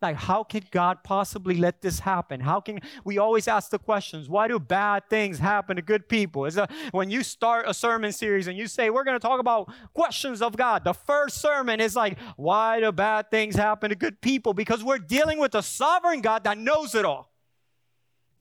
[0.03, 2.40] Like, how could God possibly let this happen?
[2.40, 4.29] How can we always ask the questions?
[4.29, 6.44] Why do bad things happen to good people?
[6.44, 9.72] Is when you start a sermon series and you say we're going to talk about
[9.94, 14.20] questions of God, the first sermon is like, why do bad things happen to good
[14.20, 14.53] people?
[14.53, 17.33] Because we're dealing with a sovereign God that knows it all.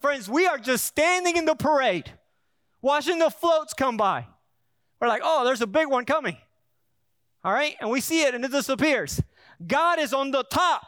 [0.02, 2.12] Friends, we are just standing in the parade,
[2.86, 4.28] watching the floats come by.
[5.02, 6.38] We're like, oh, there's a big one coming.
[7.44, 9.20] All right, and we see it and it disappears.
[9.66, 10.86] God is on the top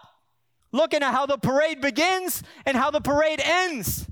[0.72, 4.08] looking at how the parade begins and how the parade ends.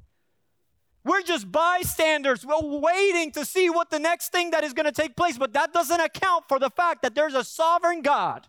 [1.03, 2.43] We're just bystanders.
[2.43, 5.53] We're waiting to see what the next thing that is going to take place, but
[5.53, 8.47] that doesn't account for the fact that there's a sovereign God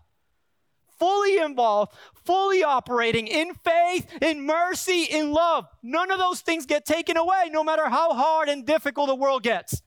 [0.98, 1.92] fully involved,
[2.24, 5.66] fully operating in faith, in mercy, in love.
[5.82, 9.42] None of those things get taken away, no matter how hard and difficult the world
[9.42, 9.82] gets.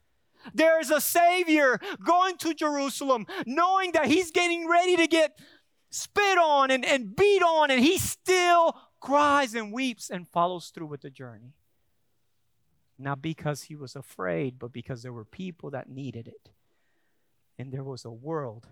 [0.54, 5.38] There is a Savior going to Jerusalem, knowing that He's getting ready to get
[5.90, 10.88] spit on and, and beat on, and he still cries and weeps and follows through
[10.88, 11.54] with the journey.
[12.98, 16.50] Not because he was afraid, but because there were people that needed it.
[17.58, 18.68] And there was a world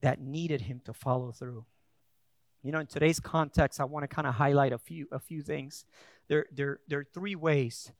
[0.00, 1.64] that needed him to follow through.
[2.62, 5.42] You know, in today's context, I want to kind of highlight a few a few
[5.42, 5.84] things.
[6.28, 7.92] There, there, there are three ways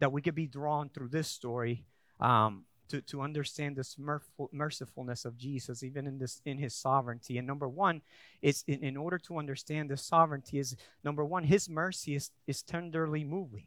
[0.00, 1.84] that we could be drawn through this story
[2.18, 7.38] um, to, to understand this merciful, mercifulness of Jesus, even in this in his sovereignty.
[7.38, 8.02] And number one
[8.42, 12.62] is in, in order to understand this sovereignty, is number one, his mercy is, is
[12.62, 13.66] tenderly moving.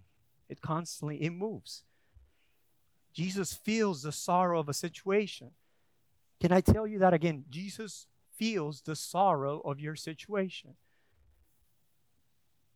[0.50, 1.84] It constantly it moves.
[3.14, 5.52] Jesus feels the sorrow of a situation.
[6.44, 7.46] Can I tell you that again?
[7.50, 10.72] Jesus feels the sorrow of your situation.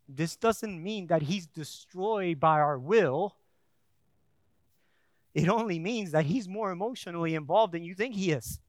[0.08, 3.36] This doesn't mean that he's destroyed by our will.
[5.34, 8.62] It only means that he's more emotionally involved than you think he is.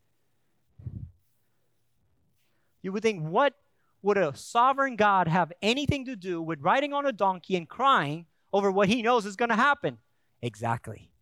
[2.82, 3.54] You would think, what
[4.02, 8.26] would a sovereign God have anything to do with riding on a donkey and crying
[8.52, 9.98] over what he knows is going to happen?
[10.42, 11.12] Exactly.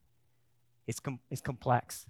[0.86, 2.06] It's, com- it's complex,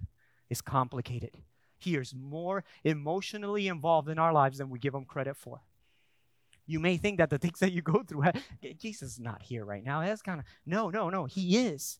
[0.49, 1.31] it's complicated.
[1.77, 5.61] He is more emotionally involved in our lives than we give him credit for.
[6.65, 8.23] You may think that the things that you go through,
[8.79, 10.01] Jesus is not here right now.
[10.01, 11.99] That's kind of, no, no, no, he is.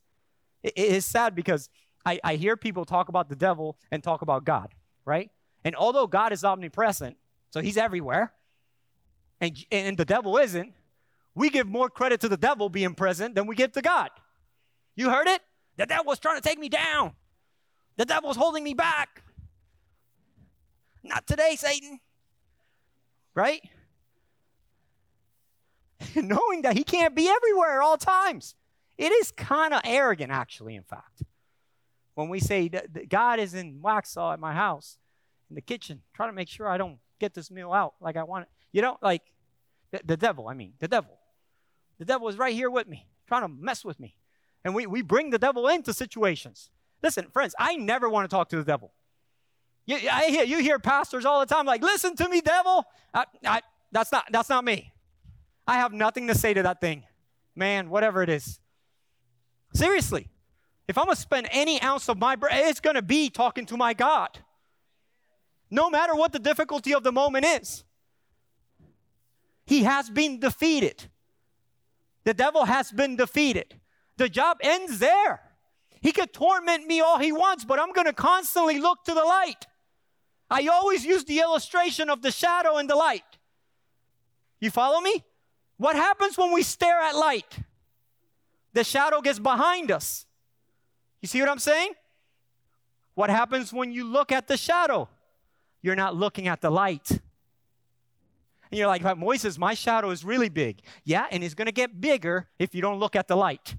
[0.63, 1.69] It is sad because
[2.05, 4.73] I, I hear people talk about the devil and talk about God,
[5.05, 5.29] right?
[5.63, 7.17] And although God is omnipresent,
[7.49, 8.33] so he's everywhere,
[9.39, 10.73] and, and the devil isn't,
[11.35, 14.09] we give more credit to the devil being present than we give to God.
[14.95, 15.41] You heard it?
[15.77, 17.13] The devil was trying to take me down.
[17.97, 19.21] The devil was holding me back.
[21.07, 21.99] Not today, Satan.
[23.33, 23.61] Right?
[26.15, 28.55] Knowing that he can't be everywhere at all times.
[28.97, 31.23] It is kind of arrogant, actually, in fact.
[32.15, 32.69] When we say
[33.07, 34.97] God is in Waxhaw at my house,
[35.49, 38.23] in the kitchen, trying to make sure I don't get this meal out like I
[38.23, 38.49] want it.
[38.71, 39.21] You know, like
[39.91, 41.17] the, the devil, I mean, the devil.
[41.99, 44.15] The devil is right here with me, trying to mess with me.
[44.63, 46.69] And we, we bring the devil into situations.
[47.01, 48.91] Listen, friends, I never want to talk to the devil.
[49.87, 52.85] You, I hear, you hear pastors all the time like, listen to me, devil.
[53.13, 54.93] I, I, that's, not, that's not me.
[55.65, 57.03] I have nothing to say to that thing.
[57.55, 58.59] Man, whatever it is.
[59.73, 60.29] Seriously.
[60.87, 63.65] If I'm going to spend any ounce of my brain, it's going to be talking
[63.67, 64.39] to my God.
[65.71, 67.83] No matter what the difficulty of the moment is.
[69.65, 71.09] He has been defeated.
[72.23, 73.79] The devil has been defeated.
[74.17, 75.41] The job ends there.
[76.01, 79.23] He could torment me all he wants, but I'm going to constantly look to the
[79.23, 79.65] light.
[80.49, 83.23] I always use the illustration of the shadow and the light.
[84.59, 85.23] You follow me?
[85.77, 87.59] What happens when we stare at light?
[88.73, 90.25] The shadow gets behind us.
[91.21, 91.93] You see what I'm saying?
[93.15, 95.09] What happens when you look at the shadow?
[95.81, 97.09] You're not looking at the light.
[97.09, 100.81] And you're like, but Moises, my shadow is really big.
[101.03, 103.75] Yeah, and it's going to get bigger if you don't look at the light.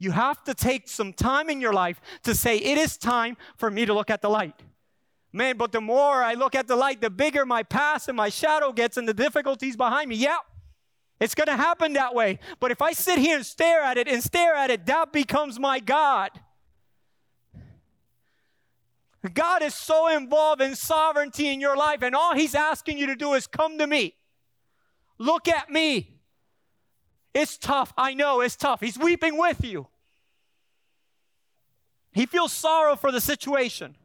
[0.00, 3.70] You have to take some time in your life to say, It is time for
[3.70, 4.62] me to look at the light.
[5.32, 8.30] Man, but the more I look at the light, the bigger my past and my
[8.30, 10.16] shadow gets and the difficulties behind me.
[10.16, 10.38] Yeah,
[11.20, 12.40] it's going to happen that way.
[12.58, 15.60] But if I sit here and stare at it and stare at it, that becomes
[15.60, 16.30] my God.
[19.34, 23.16] God is so involved in sovereignty in your life, and all He's asking you to
[23.16, 24.14] do is come to me.
[25.18, 26.19] Look at me.
[27.34, 27.92] It's tough.
[27.96, 28.80] I know it's tough.
[28.80, 29.86] He's weeping with you.
[32.12, 33.96] He feels sorrow for the situation.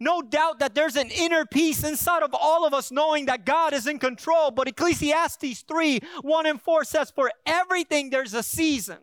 [0.00, 3.72] No doubt that there's an inner peace inside of all of us knowing that God
[3.72, 4.50] is in control.
[4.50, 8.98] But Ecclesiastes 3 1 and 4 says, For everything there's a season,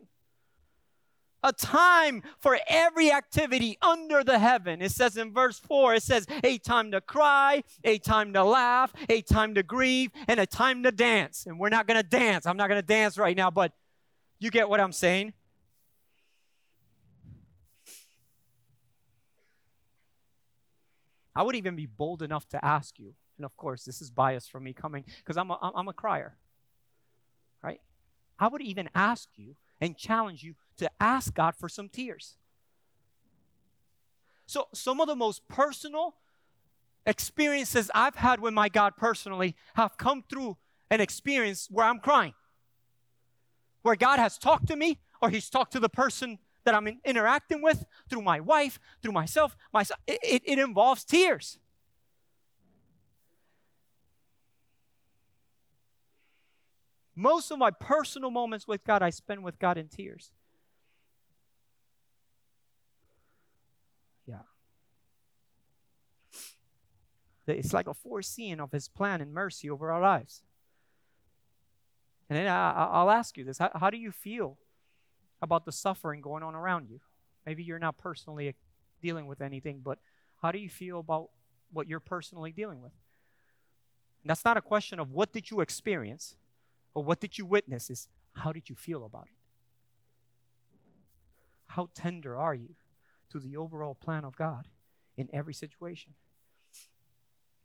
[1.44, 4.82] a time for every activity under the heaven.
[4.82, 8.94] It says in verse 4, it says, A time to cry, a time to laugh,
[9.10, 11.46] a time to grieve, and a time to dance.
[11.46, 12.46] And we're not going to dance.
[12.46, 13.74] I'm not going to dance right now, but
[14.40, 15.34] you get what I'm saying.
[21.36, 24.48] I would even be bold enough to ask you, and of course, this is bias
[24.48, 26.38] for me coming because I'm a, I'm a crier,
[27.64, 27.80] right?
[28.38, 32.38] I would even ask you and challenge you to ask God for some tears.
[34.48, 36.16] So, some of the most personal
[37.06, 40.58] experiences I've had with my God personally have come through
[40.90, 42.34] an experience where I'm crying,
[43.84, 47.62] where God has talked to me or He's talked to the person that I'm interacting
[47.62, 50.00] with through my wife, through myself, myself.
[50.08, 51.58] It, it, it involves tears.
[57.16, 60.32] Most of my personal moments with God, I spend with God in tears.
[64.26, 64.38] Yeah.
[67.58, 70.44] It's like a foreseeing of His plan and mercy over our lives.
[72.30, 74.58] And then I, will ask you this how, how do you feel
[75.42, 77.02] about the suffering going on around you?
[77.46, 78.56] Maybe you're not personally
[79.02, 80.00] dealing with anything, but
[80.42, 81.30] how do you feel about
[81.74, 82.94] what you're personally dealing with?
[84.24, 86.36] And that's not a question of what did you experience
[86.94, 89.38] or what did you witness, is how did you feel about it?
[91.68, 92.76] How tender are you
[93.32, 94.68] to the overall plan of God
[95.18, 96.14] in every situation?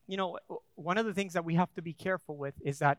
[0.07, 0.39] You know,
[0.75, 2.99] one of the things that we have to be careful with is that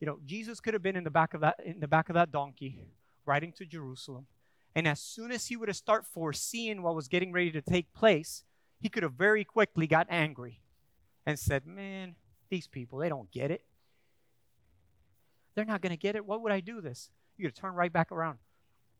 [0.00, 2.14] you know, Jesus could have been in the back of that in the back of
[2.14, 2.86] that donkey
[3.26, 4.26] riding to Jerusalem.
[4.74, 7.92] And as soon as he would have start foreseeing what was getting ready to take
[7.92, 8.44] place,
[8.78, 10.60] he could have very quickly got angry
[11.26, 12.14] and said, "Man,
[12.48, 13.64] these people, they don't get it.
[15.54, 16.24] They're not going to get it.
[16.24, 18.38] What would I do this?" You to turn right back around.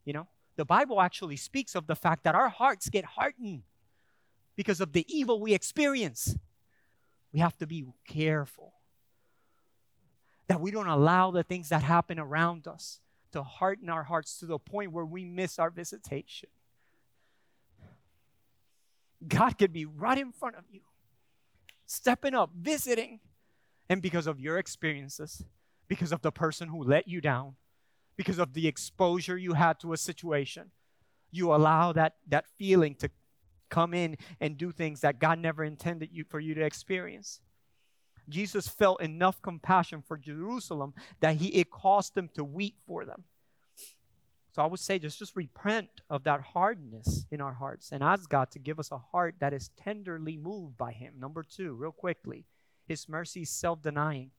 [0.04, 0.28] You know?
[0.56, 3.62] The Bible actually speaks of the fact that our hearts get hardened
[4.56, 6.36] because of the evil we experience.
[7.32, 8.72] We have to be careful
[10.48, 13.00] that we don't allow the things that happen around us
[13.32, 16.48] to harden our hearts to the point where we miss our visitation.
[19.26, 20.80] God could be right in front of you,
[21.86, 23.20] stepping up, visiting.
[23.88, 25.44] And because of your experiences,
[25.88, 27.56] because of the person who let you down,
[28.16, 30.70] because of the exposure you had to a situation,
[31.30, 33.10] you allow that, that feeling to
[33.68, 37.40] come in and do things that God never intended you for you to experience.
[38.28, 43.24] Jesus felt enough compassion for Jerusalem that he it caused him to weep for them.
[44.52, 48.28] So I would say just just repent of that hardness in our hearts and ask
[48.28, 51.14] God to give us a heart that is tenderly moved by him.
[51.18, 52.44] Number 2, real quickly,
[52.86, 54.30] his mercy is self-denying.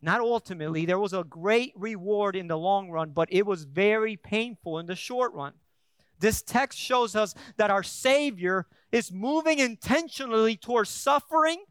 [0.00, 4.16] Not ultimately, there was a great reward in the long run, but it was very
[4.16, 5.52] painful in the short run.
[6.22, 11.64] This text shows us that our Savior is moving intentionally towards suffering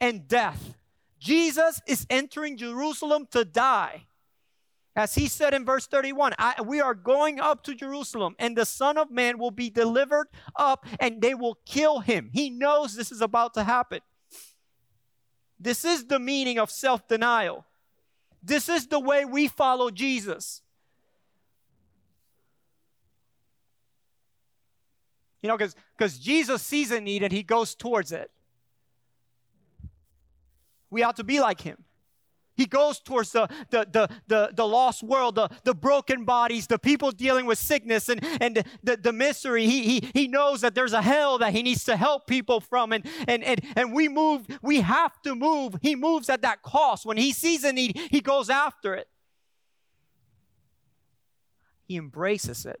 [0.00, 0.74] and death.
[1.20, 4.06] Jesus is entering Jerusalem to die.
[4.96, 6.32] As he said in verse 31,
[6.64, 10.86] we are going up to Jerusalem, and the Son of Man will be delivered up,
[10.98, 12.30] and they will kill him.
[12.32, 14.00] He knows this is about to happen.
[15.60, 17.66] This is the meaning of self denial.
[18.42, 20.62] This is the way we follow Jesus.
[25.42, 28.30] You know, because Jesus sees a need and he goes towards it.
[30.90, 31.84] We ought to be like him.
[32.56, 36.78] He goes towards the, the, the, the, the lost world, the, the broken bodies, the
[36.78, 39.66] people dealing with sickness and, and the, the misery.
[39.66, 42.92] He, he, he knows that there's a hell that he needs to help people from.
[42.92, 45.76] And, and, and, and we move, we have to move.
[45.82, 47.06] He moves at that cost.
[47.06, 49.06] When he sees a need, he goes after it.
[51.86, 52.80] He embraces it.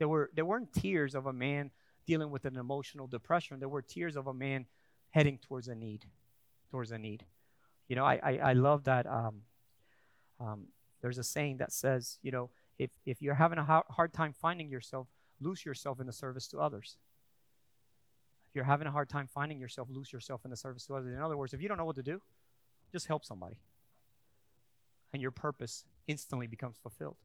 [0.00, 1.70] There, were, there weren't tears of a man
[2.06, 3.60] dealing with an emotional depression.
[3.60, 4.64] There were tears of a man
[5.10, 6.06] heading towards a need,
[6.70, 7.26] towards a need.
[7.86, 9.06] You know, I, I, I love that.
[9.06, 9.42] Um,
[10.40, 10.64] um,
[11.02, 14.70] there's a saying that says, you know, if, if you're having a hard time finding
[14.70, 15.06] yourself,
[15.38, 16.96] lose yourself in the service to others.
[18.48, 21.14] If you're having a hard time finding yourself, lose yourself in the service to others.
[21.14, 22.22] In other words, if you don't know what to do,
[22.90, 23.58] just help somebody.
[25.12, 27.16] And your purpose instantly becomes fulfilled.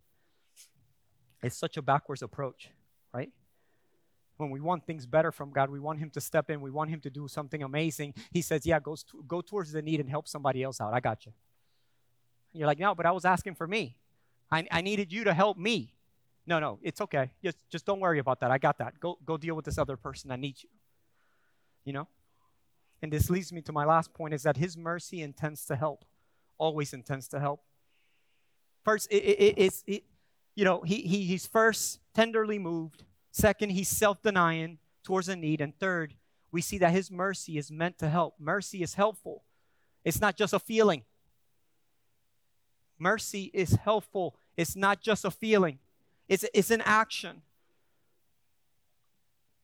[1.46, 2.70] It's such a backwards approach,
[3.14, 3.32] right?
[4.38, 6.90] when we want things better from God, we want Him to step in, we want
[6.90, 8.14] Him to do something amazing.
[8.32, 8.96] He says, Yeah, go,
[9.28, 10.94] go towards the need and help somebody else out.
[10.94, 11.32] I got you.
[12.54, 13.98] And you're like, No, but I was asking for me.
[14.52, 15.94] I, I needed you to help me.
[16.46, 17.32] No, no, it's okay.
[17.44, 18.52] Just, just don't worry about that.
[18.52, 19.00] I got that.
[19.00, 20.70] Go, go deal with this other person that needs you.
[21.86, 22.08] You know?
[23.02, 26.06] And this leads me to my last point is that His mercy intends to help,
[26.58, 27.62] always intends to help.
[28.84, 30.04] First, it, it, it,
[30.56, 33.03] you know, he, he, he's first tenderly moved
[33.36, 35.60] Second, he's self denying towards a need.
[35.60, 36.14] And third,
[36.53, 38.36] we see that his mercy is meant to help.
[38.39, 39.43] Mercy is helpful,
[40.06, 41.03] it's not just a feeling.
[42.97, 45.80] Mercy is helpful, it's not just a feeling,
[46.30, 47.41] it's, it's an action.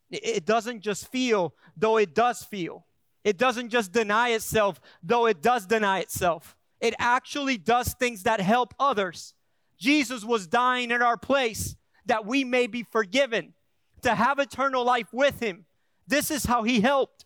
[0.09, 2.85] It doesn't just feel, though it does feel.
[3.23, 6.57] It doesn't just deny itself, though it does deny itself.
[6.81, 9.33] It actually does things that help others.
[9.81, 11.75] Jesus was dying in our place
[12.05, 13.55] that we may be forgiven
[14.03, 15.65] to have eternal life with Him.
[16.07, 17.25] This is how He helped.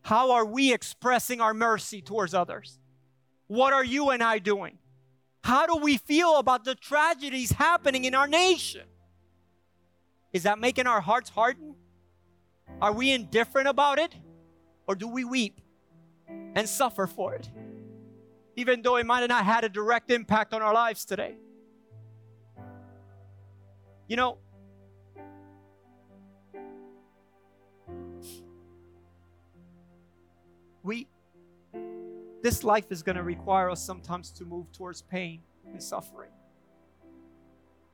[0.00, 2.78] How are we expressing our mercy towards others?
[3.48, 4.78] What are you and I doing?
[5.44, 8.86] How do we feel about the tragedies happening in our nation?
[10.32, 11.74] Is that making our hearts harden?
[12.80, 14.14] Are we indifferent about it?
[14.86, 15.60] Or do we weep
[16.54, 17.50] and suffer for it?
[18.56, 21.36] Even though it might have not had a direct impact on our lives today.
[24.08, 24.38] You know,
[30.86, 31.08] We
[32.42, 36.30] this life is going to require us sometimes to move towards pain and suffering.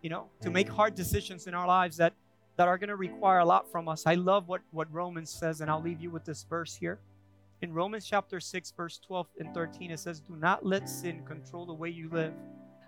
[0.03, 2.13] You know, to make hard decisions in our lives that
[2.57, 4.07] that are going to require a lot from us.
[4.07, 6.99] I love what what Romans says and I'll leave you with this verse here.
[7.63, 11.65] In Romans chapter 6 verse 12 and 13 it says, "Do not let sin control
[11.65, 12.35] the way you live."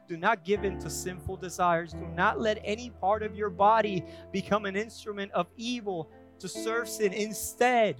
[0.08, 1.92] Do not give in to sinful desires.
[1.92, 6.10] Do not let any part of your body become an instrument of evil
[6.40, 7.12] to serve sin.
[7.14, 7.96] Instead,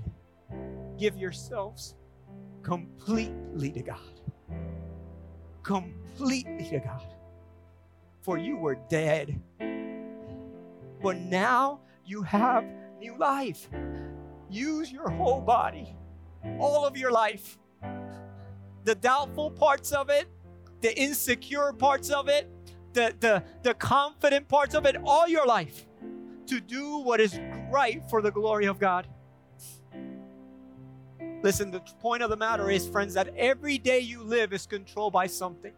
[0.99, 1.95] give yourselves
[2.63, 4.21] completely to God.
[5.63, 7.07] Completely to God.
[8.21, 9.41] For you were dead.
[11.01, 12.67] But now you have
[12.99, 13.71] new life.
[14.51, 15.97] Use your whole body,
[16.59, 17.59] all of your life.
[18.85, 20.29] The doubtful parts of it,
[20.81, 22.51] the insecure parts of it,
[22.93, 25.87] the, the, the confident parts of it, all your life
[26.47, 27.39] to do what is
[27.71, 29.07] right for the glory of God.
[31.43, 35.13] Listen, the point of the matter is, friends, that every day you live is controlled
[35.13, 35.73] by something.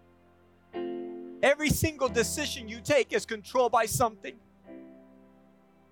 [1.42, 4.36] Every single decision you take is controlled by something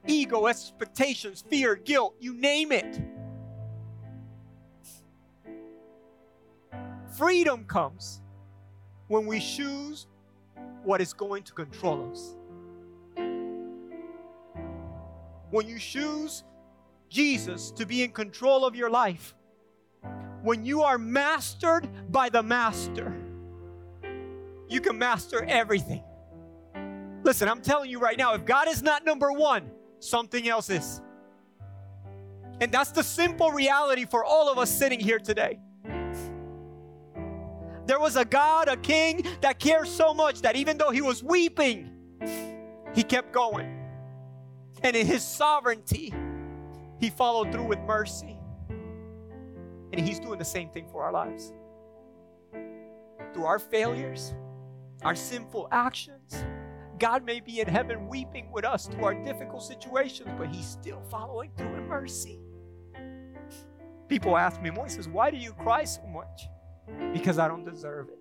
[0.07, 3.01] ego, expectations, fear, guilt, you name it.
[7.17, 8.21] Freedom comes
[9.09, 10.07] when we choose
[10.83, 12.37] what is going to control us.
[15.51, 16.43] When you choose
[17.09, 19.35] Jesus to be in control of your life,
[20.43, 23.15] when you are mastered by the Master,
[24.69, 26.03] you can master everything.
[27.23, 31.01] Listen, I'm telling you right now, if God is not number one, something else is.
[32.61, 35.61] And that's the simple reality for all of us sitting here today.
[37.87, 41.23] There was a God, a king that cared so much that even though he was
[41.23, 41.91] weeping,
[42.95, 43.71] he kept going.
[44.83, 46.13] And in his sovereignty,
[46.99, 48.39] he followed through with mercy.
[49.93, 51.53] And he's doing the same thing for our lives.
[53.33, 54.35] Through our failures,
[55.03, 56.45] our sinful actions,
[56.99, 61.03] God may be in heaven weeping with us through our difficult situations, but he's still
[61.11, 62.41] following through in mercy.
[64.09, 66.49] People ask me, Moises, why do you cry so much?
[67.13, 68.19] Because I don't deserve it.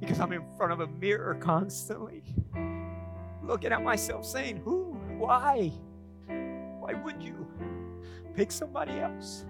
[0.00, 2.22] Because I'm in front of a mirror constantly,
[3.42, 4.92] looking at myself saying, Who?
[5.18, 5.72] Why?
[6.26, 7.46] Why would you
[8.34, 9.44] pick somebody else?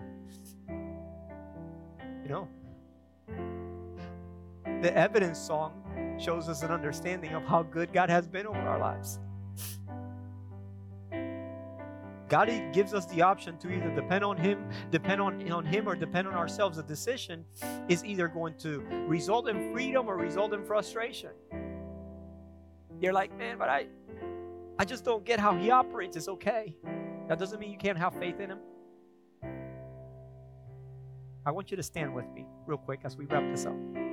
[0.69, 2.49] You know,
[4.83, 5.83] the evidence song
[6.19, 9.19] shows us an understanding of how good God has been over our lives.
[12.29, 15.95] God gives us the option to either depend on Him, depend on, on Him, or
[15.95, 16.77] depend on ourselves.
[16.77, 17.45] The decision
[17.89, 21.31] is either going to result in freedom or result in frustration.
[23.01, 23.87] You're like, man, but I
[24.79, 26.17] I just don't get how he operates.
[26.17, 26.77] It's okay.
[27.29, 28.59] That doesn't mean you can't have faith in him.
[31.47, 34.06] I want you to stand with me real quick as we wrap this up.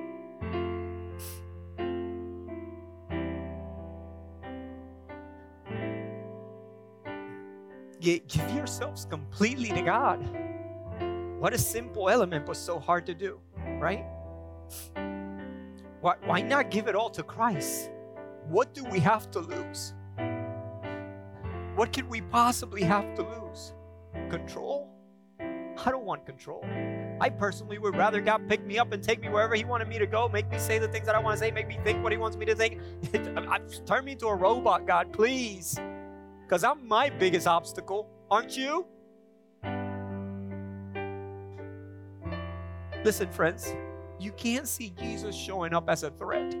[8.04, 10.18] Give yourselves completely to God.
[11.38, 13.40] What a simple element, but so hard to do,
[13.78, 14.04] right?
[16.00, 17.90] Why, why not give it all to Christ?
[18.48, 19.94] What do we have to lose?
[21.74, 23.72] What could we possibly have to lose?
[24.30, 24.90] Control?
[25.40, 26.64] I don't want control.
[27.20, 29.98] I personally would rather God pick me up and take me wherever He wanted me
[29.98, 32.02] to go, make me say the things that I want to say, make me think
[32.02, 32.80] what He wants me to think.
[33.86, 35.78] Turn me into a robot, God, please.
[36.54, 38.86] Because I'm my biggest obstacle, aren't you?
[43.02, 43.74] Listen, friends,
[44.20, 46.54] you can't see Jesus showing up as a threat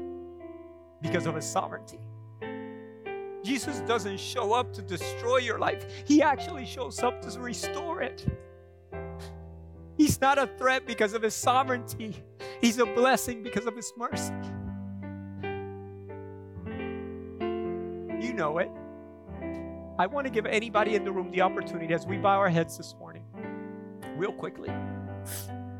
[1.00, 2.00] because of his sovereignty.
[3.44, 8.26] Jesus doesn't show up to destroy your life, he actually shows up to restore it.
[9.96, 12.16] He's not a threat because of his sovereignty,
[12.60, 14.34] he's a blessing because of his mercy.
[18.20, 18.70] You know it.
[19.96, 22.76] I want to give anybody in the room the opportunity as we bow our heads
[22.76, 23.22] this morning,
[24.16, 24.68] real quickly.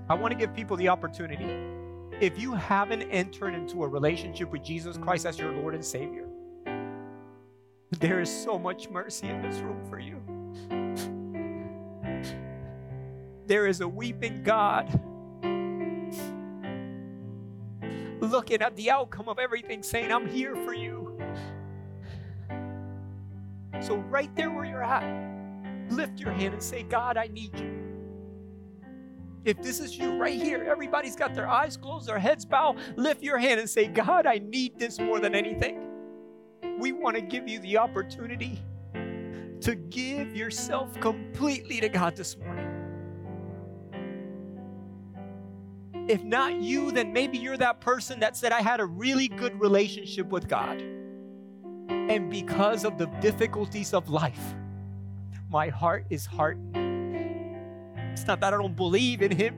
[0.08, 1.48] I want to give people the opportunity.
[2.20, 6.28] If you haven't entered into a relationship with Jesus Christ as your Lord and Savior,
[7.98, 10.20] there is so much mercy in this room for you.
[13.46, 14.88] There is a weeping God
[18.20, 21.03] looking at the outcome of everything, saying, I'm here for you.
[23.84, 27.84] So, right there where you're at, lift your hand and say, God, I need you.
[29.44, 33.22] If this is you right here, everybody's got their eyes closed, their heads bowed, Lift
[33.22, 35.86] your hand and say, God, I need this more than anything.
[36.78, 38.58] We want to give you the opportunity
[39.60, 42.70] to give yourself completely to God this morning.
[46.08, 49.60] If not you, then maybe you're that person that said, I had a really good
[49.60, 50.82] relationship with God.
[52.08, 54.54] And because of the difficulties of life,
[55.50, 56.76] my heart is hardened.
[58.12, 59.56] It's not that I don't believe in Him,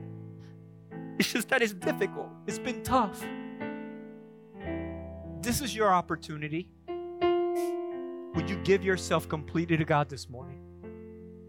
[1.19, 2.29] it's just that it's difficult.
[2.45, 3.23] It's been tough.
[5.41, 6.69] This is your opportunity.
[8.35, 10.59] Would you give yourself completely to God this morning?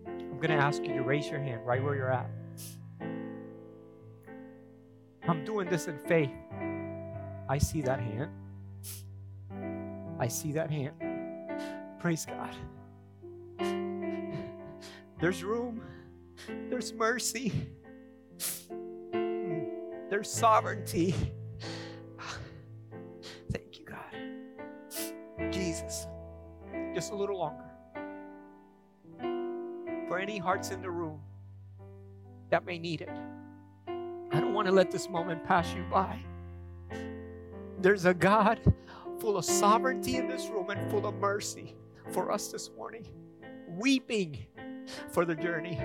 [0.06, 2.30] I'm going to ask you to raise your hand right where you're at.
[5.28, 6.30] I'm doing this in faith.
[7.48, 8.30] I see that hand.
[10.18, 10.94] I see that hand.
[12.00, 12.54] Praise God.
[15.20, 15.82] There's room,
[16.70, 17.52] there's mercy,
[20.08, 21.14] there's sovereignty.
[23.50, 25.52] Thank you, God.
[25.52, 26.06] Jesus,
[26.94, 27.64] just a little longer.
[30.06, 31.20] For any hearts in the room
[32.50, 33.10] that may need it,
[33.88, 36.18] I don't want to let this moment pass you by.
[37.80, 38.60] There's a God
[39.20, 41.74] full of sovereignty in this room and full of mercy
[42.12, 43.06] for us this morning,
[43.68, 44.46] weeping
[45.10, 45.78] for the journey.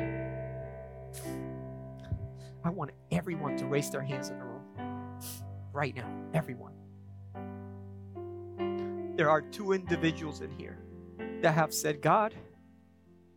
[2.63, 4.61] I want everyone to raise their hands in the room
[5.73, 6.09] right now.
[6.33, 6.73] Everyone.
[9.15, 10.79] There are two individuals in here
[11.41, 12.33] that have said, God,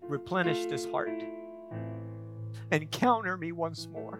[0.01, 1.22] replenish this heart,
[2.70, 4.18] encounter me once more.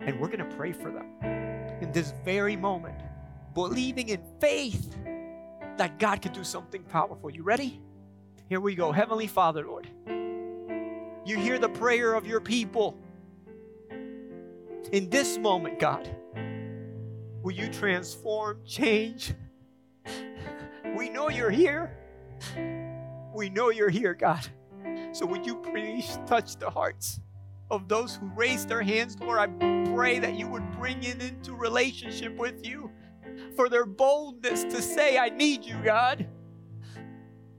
[0.00, 1.06] And we're going to pray for them
[1.80, 3.00] in this very moment,
[3.56, 4.94] believing in faith
[5.78, 7.30] that God could do something powerful.
[7.30, 7.80] You ready?
[8.50, 8.92] Here we go.
[8.92, 9.88] Heavenly Father, Lord,
[11.24, 12.98] you hear the prayer of your people.
[14.92, 16.06] In this moment, God,
[17.42, 19.32] will you transform, change?
[20.94, 21.96] We know you're here.
[23.34, 24.46] We know you're here, God.
[25.12, 27.20] So would you please touch the hearts
[27.70, 29.38] of those who raised their hands, Lord?
[29.38, 29.46] I
[29.94, 32.90] pray that you would bring it into relationship with you
[33.56, 36.28] for their boldness to say, I need you, God.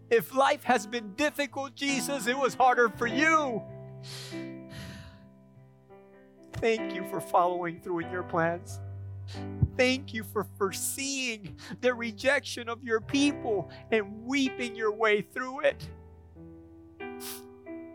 [0.10, 3.62] If life has been difficult, Jesus, it was harder for you.
[6.54, 8.80] Thank you for following through in your plans.
[9.76, 15.90] Thank you for foreseeing the rejection of your people and weeping your way through it.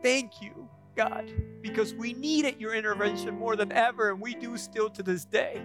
[0.03, 1.33] Thank you, God,
[1.63, 5.63] because we needed your intervention more than ever, and we do still to this day.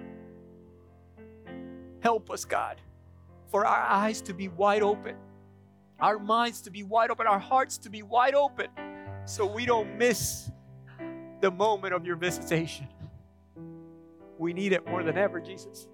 [2.01, 2.79] Help us, God,
[3.49, 5.15] for our eyes to be wide open,
[5.99, 8.67] our minds to be wide open, our hearts to be wide open,
[9.25, 10.51] so we don't miss
[11.41, 12.87] the moment of your visitation.
[14.37, 15.87] We need it more than ever, Jesus.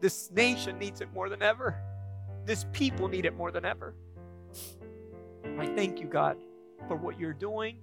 [0.00, 1.80] This nation needs it more than ever.
[2.44, 3.94] This people need it more than ever.
[5.58, 6.36] I thank you, God,
[6.88, 7.78] for what you're doing,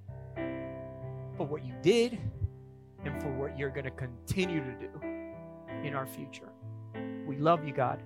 [1.37, 2.19] for what you did,
[3.05, 4.89] and for what you're going to continue to do
[5.83, 6.49] in our future.
[7.29, 8.01] We love you, God,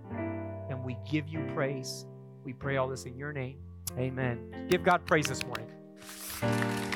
[0.70, 2.06] and we give you praise.
[2.44, 3.56] We pray all this in your name.
[3.98, 4.68] Amen.
[4.70, 6.93] Give God praise this morning.